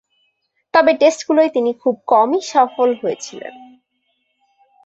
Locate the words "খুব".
1.73-1.95